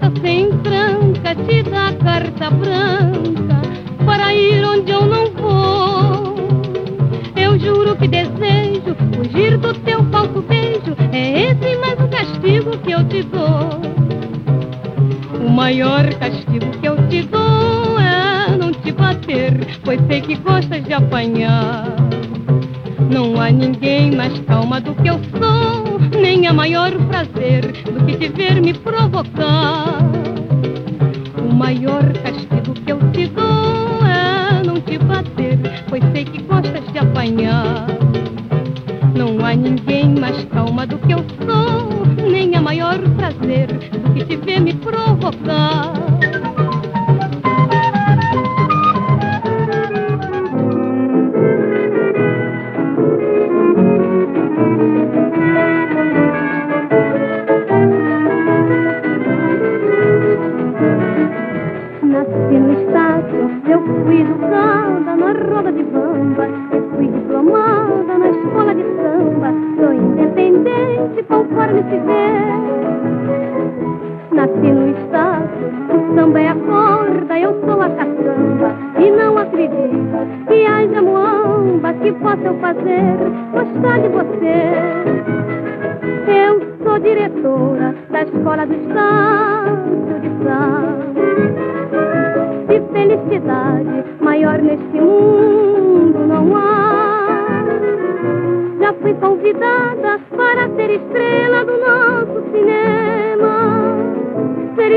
carta 0.00 0.20
sem 0.22 0.50
tranca, 0.58 1.34
te 1.34 1.62
dá 1.62 1.92
carta 2.02 2.50
branca 2.50 3.60
para 4.04 4.34
ir 4.34 4.64
onde 4.64 4.90
eu 4.90 5.04
não 5.04 5.30
vou. 5.32 6.34
Eu 7.36 7.58
juro 7.58 7.94
que 7.96 8.08
desejo 8.08 8.96
fugir 9.14 9.58
do 9.58 9.74
teu 9.74 10.02
falso 10.10 10.42
beijo, 10.42 10.96
é 11.12 11.50
esse 11.50 11.76
mais 11.78 12.00
o 12.00 12.08
castigo 12.08 12.78
que 12.78 12.92
eu 12.92 13.04
te 13.04 13.22
dou. 13.24 13.80
O 15.44 15.50
maior 15.50 16.08
castigo 16.14 16.70
que 16.80 16.86
eu 16.86 16.96
te 17.08 17.22
dou 17.22 17.98
é 17.98 18.56
não 18.56 18.72
te 18.72 18.92
bater, 18.92 19.52
pois 19.84 20.00
sei 20.06 20.20
que 20.22 20.36
gostas 20.36 20.82
de 20.84 20.94
apanhar. 20.94 21.84
Não 23.10 23.40
há 23.40 23.50
ninguém 23.50 24.14
mais 24.16 24.38
calma 24.40 24.80
do 24.80 24.94
que 24.94 25.08
eu 25.08 25.20
sou 25.38 25.79
há 26.46 26.52
maior 26.52 26.92
prazer 27.08 27.72
do 27.84 28.04
que 28.06 28.16
te 28.16 28.28
ver 28.28 28.62
me 28.62 28.72
provocar. 28.72 29.98
O 31.38 31.52
maior 31.52 32.02
castigo 32.22 32.74
que 32.74 32.92
eu 32.92 32.98
te 33.12 33.26
dou 33.28 34.04
é 34.06 34.62
não 34.64 34.80
te 34.80 34.98
bater, 34.98 35.58
pois 35.88 36.02
sei 36.12 36.24
que 36.24 36.42
gostas 36.42 36.84
de 36.92 36.98
apanhar. 36.98 37.86
Não 39.14 39.44
há 39.44 39.54
ninguém 39.54 40.08
mais 40.18 40.44
calma 40.46 40.86
do 40.86 40.98
que 40.98 41.12
eu 41.12 41.24
sou, 41.46 42.06
nem 42.30 42.54
há 42.54 42.62
maior 42.62 42.98
prazer 43.16 43.66
do 43.66 44.14
que 44.14 44.24
te 44.24 44.36
ver 44.36 44.60
me 44.60 44.74
provocar. 44.74 45.99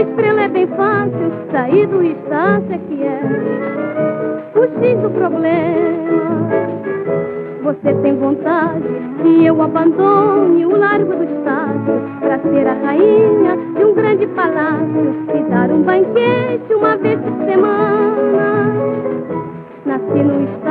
estrela 0.04 0.42
é 0.42 0.48
bem 0.48 0.68
fácil 0.68 1.32
sair 1.52 1.88
do 1.88 2.04
instante 2.04 2.74
é 2.74 2.78
que 2.78 3.04
é 3.04 4.50
fugir 4.54 4.98
do 4.98 5.10
problema. 5.10 6.50
Você 7.64 7.94
tem 8.02 8.18
vontade 8.18 8.84
que 9.22 9.46
eu 9.46 9.62
abandone 9.62 10.66
o 10.66 10.78
largo 10.78 11.16
do 11.16 11.24
estado 11.24 12.20
para 12.20 12.40
ser 12.40 12.68
a 12.68 12.74
rainha 12.74 13.58
de 13.78 13.86
um 13.86 13.94
grande 13.94 14.28
palácio 14.28 15.16
e 15.34 15.50
dar 15.50 15.72
um 15.72 15.82
banquete 15.82 16.74
uma 16.74 16.98
vez 16.98 17.20
por 17.22 17.46
semana. 17.46 18.74
Nasci 19.86 20.24
no 20.24 20.44
estado 20.44 20.63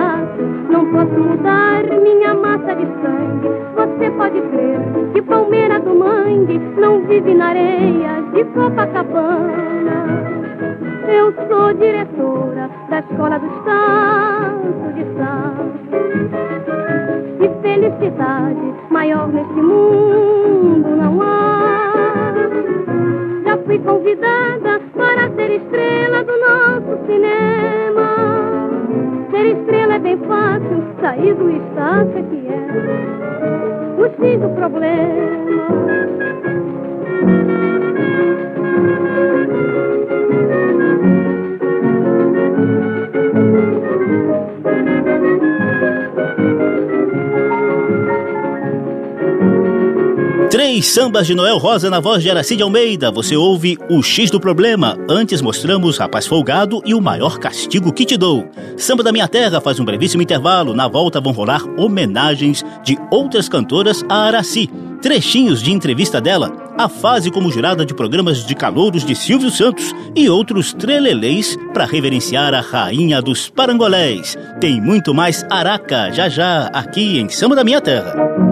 não 0.71 0.87
posso 0.87 1.21
mudar 1.21 1.83
minha 1.85 2.35
massa 2.35 2.75
de 2.75 2.87
sangue. 3.03 3.49
Você 3.75 4.11
pode 4.11 4.41
crer 4.41 4.81
que 5.13 5.23
Palmeira 5.23 5.81
do 5.81 5.95
Mangue 5.95 6.59
não 6.77 7.01
vive 7.03 7.35
na 7.35 7.49
areia 7.49 8.23
de 8.33 8.45
Copacabana. 8.45 10.07
Eu 11.09 11.33
sou 11.49 11.75
diretora 11.75 12.71
da 12.89 13.01
Escola 13.01 13.39
dos 13.39 13.53
Santos 13.65 14.95
de 14.95 15.05
Santos. 15.17 15.83
E 17.41 17.49
felicidade 17.63 18.75
maior 18.91 19.29
neste 19.29 19.53
mundo 19.55 20.89
não 20.97 21.21
há. 21.23 22.33
Já 23.45 23.57
fui 23.59 23.79
convidada 23.81 24.81
para 24.95 25.31
ser 25.35 25.57
estrela 25.57 26.25
do 26.25 26.33
nosso 26.39 27.07
cinema. 27.07 28.32
Ser 29.33 29.47
estrela 29.47 29.95
é 29.95 29.99
bem 29.99 30.19
fácil, 30.29 30.85
sair 31.01 31.35
do 31.35 31.51
estácio 31.51 32.19
é 32.19 32.23
que 32.23 32.49
é 32.49 32.61
o 33.99 34.11
fim 34.21 34.39
do 34.39 34.51
problema. 34.51 35.33
Três 50.83 50.95
sambas 50.95 51.29
de 51.29 51.35
Noel 51.37 51.59
Rosa 51.59 51.89
na 51.89 52.01
voz 52.01 52.25
de 52.25 52.29
Aracide 52.29 52.61
Almeida. 52.61 53.09
Você 53.13 53.37
ouve 53.37 53.79
o 53.89 54.03
X 54.03 54.33
do 54.33 54.41
Problema. 54.41 54.99
Antes 55.09 55.41
mostramos 55.41 55.97
Rapaz 55.97 56.27
Folgado 56.27 56.83
e 56.85 56.93
o 56.93 57.01
Maior 57.01 57.39
Castigo 57.39 57.93
que 57.93 58.05
Te 58.05 58.17
Dou. 58.17 58.51
Samba 58.77 59.05
da 59.05 59.13
Minha 59.13 59.29
Terra 59.29 59.61
faz 59.61 59.79
um 59.79 59.85
brevíssimo 59.85 60.25
intervalo. 60.25 60.75
Na 60.75 60.89
volta 60.89 61.21
vão 61.21 61.33
rolar 61.33 61.63
homenagens 61.79 62.65
de 62.83 62.99
outras 63.13 63.49
cantoras 63.49 64.05
a 64.09 64.25
Araci. 64.25 64.69
Trechinhos 65.01 65.63
de 65.63 65.71
entrevista 65.71 66.21
dela, 66.21 66.51
a 66.77 66.89
fase 66.89 67.31
como 67.31 67.53
jurada 67.53 67.87
de 67.87 67.95
programas 67.95 68.45
de 68.45 68.55
calouros 68.57 69.05
de 69.05 69.15
Silvio 69.15 69.53
Santos 69.53 69.93
e 70.17 70.29
outros 70.29 70.73
treleleis 70.73 71.57
para 71.73 71.85
reverenciar 71.85 72.55
a 72.55 72.61
rainha 72.61 73.23
dos 73.23 73.49
parangolés. 73.49 74.37
Tem 74.61 74.81
muito 74.81 75.15
mais 75.15 75.45
Araca 75.49 76.11
já 76.11 76.29
já 76.29 76.67
aqui 76.73 77.21
em 77.21 77.29
Samba 77.29 77.55
da 77.55 77.63
Minha 77.63 77.81
Terra. 77.81 78.52